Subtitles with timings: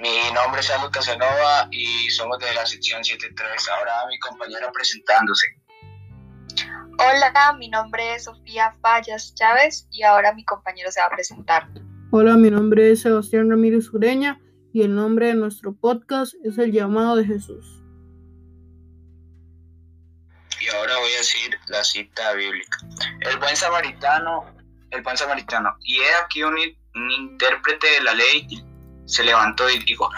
[0.00, 3.68] Mi nombre es Aldo Casanova y somos de la sección 73.
[3.68, 5.46] Ahora mi compañera presentándose.
[6.98, 11.68] Hola, mi nombre es Sofía Fallas Chávez y ahora mi compañero se va a presentar.
[12.12, 14.40] Hola, mi nombre es Sebastián Ramírez Ureña
[14.72, 17.82] y el nombre de nuestro podcast es El llamado de Jesús.
[20.62, 22.78] Y ahora voy a decir la cita bíblica.
[23.20, 24.46] El buen samaritano,
[24.90, 28.69] el buen samaritano, y he aquí un, un intérprete de la ley
[29.10, 30.08] se levantó y dijo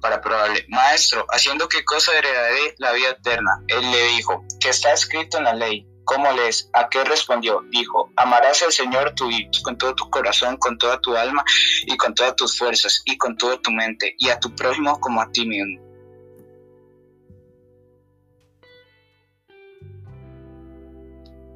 [0.00, 3.62] para probarle, Maestro, haciendo qué cosa heredaré la vida eterna.
[3.68, 5.88] Él le dijo, ¿qué está escrito en la ley?
[6.04, 6.68] ¿Cómo lees?
[6.74, 7.62] ¿A qué respondió?
[7.70, 11.42] Dijo, amarás al Señor tu Dios con todo tu corazón, con toda tu alma
[11.86, 15.22] y con todas tus fuerzas y con toda tu mente y a tu prójimo como
[15.22, 15.80] a ti mismo.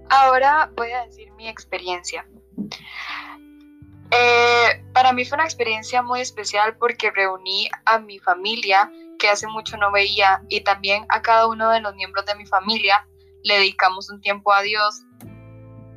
[0.08, 2.26] Ahora voy a decir mi experiencia.
[4.10, 4.37] Eh,
[5.08, 9.78] para mí fue una experiencia muy especial porque reuní a mi familia que hace mucho
[9.78, 13.08] no veía y también a cada uno de los miembros de mi familia
[13.42, 15.00] le dedicamos un tiempo a Dios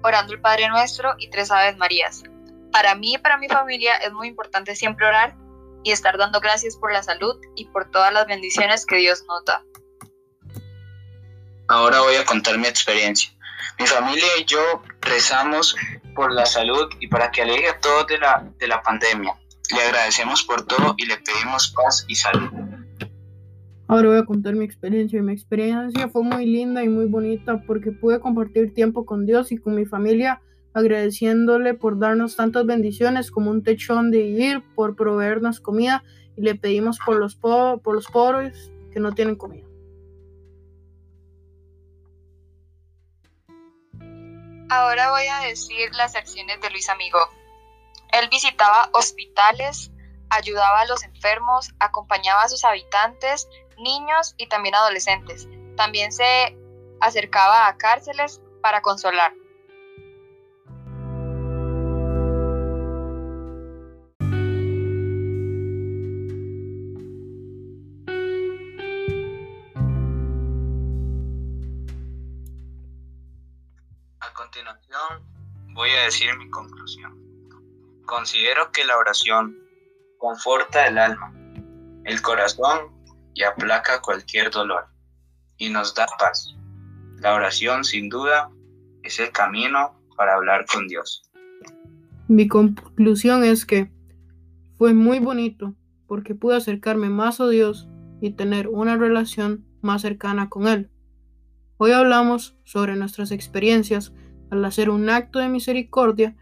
[0.02, 2.24] orando el Padre Nuestro y tres Aves Marías.
[2.72, 5.36] Para mí y para mi familia es muy importante siempre orar
[5.84, 9.44] y estar dando gracias por la salud y por todas las bendiciones que Dios nos
[9.44, 9.66] da.
[11.68, 13.30] Ahora voy a contar mi experiencia.
[13.78, 15.76] Mi familia y yo rezamos
[16.16, 19.34] por la salud y para que aleje a todos de la, de la pandemia.
[19.74, 22.50] Le agradecemos por todo y le pedimos paz y salud.
[23.88, 25.22] Ahora voy a contar mi experiencia.
[25.22, 29.58] Mi experiencia fue muy linda y muy bonita porque pude compartir tiempo con Dios y
[29.58, 30.42] con mi familia,
[30.74, 36.04] agradeciéndole por darnos tantas bendiciones como un techo donde vivir, por proveernos comida
[36.38, 39.71] y le pedimos por los, por los pobres que no tienen comida.
[44.72, 47.20] Ahora voy a decir las acciones de Luis Amigo.
[48.14, 49.92] Él visitaba hospitales,
[50.30, 55.46] ayudaba a los enfermos, acompañaba a sus habitantes, niños y también adolescentes.
[55.76, 56.56] También se
[57.02, 59.34] acercaba a cárceles para consolar.
[75.74, 77.18] Voy a decir mi conclusión.
[78.06, 79.58] Considero que la oración
[80.18, 81.34] conforta el alma,
[82.04, 82.92] el corazón
[83.34, 84.88] y aplaca cualquier dolor
[85.58, 86.56] y nos da paz.
[87.20, 88.50] La oración sin duda
[89.04, 91.24] es el camino para hablar con Dios.
[92.28, 93.92] Mi conclusión es que
[94.78, 95.76] fue muy bonito
[96.08, 97.88] porque pude acercarme más a Dios
[98.22, 100.90] y tener una relación más cercana con Él.
[101.78, 104.14] Hoy hablamos sobre nuestras experiencias
[104.52, 106.36] al hacer un acto de misericordia.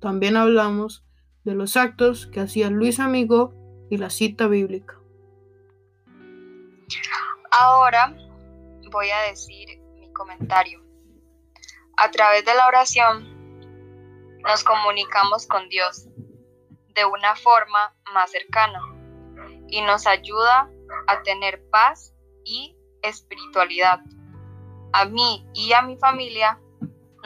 [0.00, 1.04] También hablamos
[1.44, 3.52] de los actos que hacía Luis Amigo
[3.90, 4.98] y la cita bíblica.
[7.50, 8.16] Ahora
[8.90, 10.82] voy a decir mi comentario.
[11.96, 13.36] A través de la oración
[14.42, 16.06] nos comunicamos con Dios
[16.94, 18.80] de una forma más cercana
[19.68, 20.70] y nos ayuda
[21.08, 24.00] a tener paz y espiritualidad.
[24.92, 26.60] A mí y a mi familia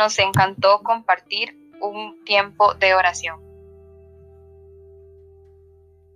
[0.01, 3.39] nos encantó compartir un tiempo de oración.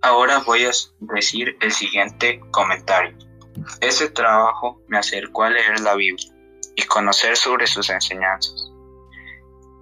[0.01, 3.15] Ahora voy a decir el siguiente comentario.
[3.81, 6.33] Ese trabajo me acercó a leer la Biblia
[6.75, 8.71] y conocer sobre sus enseñanzas.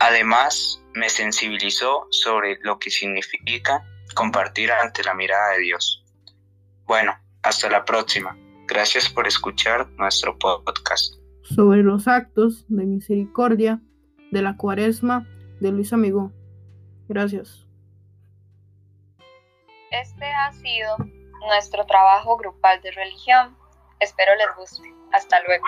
[0.01, 3.85] Además, me sensibilizó sobre lo que significa
[4.15, 6.03] compartir ante la mirada de Dios.
[6.85, 8.37] Bueno, hasta la próxima.
[8.67, 11.13] Gracias por escuchar nuestro podcast.
[11.43, 13.81] Sobre los actos de misericordia
[14.33, 15.27] de la cuaresma
[15.61, 16.31] de Luis Amigo.
[17.07, 17.65] Gracias.
[19.91, 20.97] Este ha sido
[21.47, 23.55] nuestro trabajo grupal de religión
[23.99, 24.93] Espero les guste.
[25.13, 25.63] Hasta luego.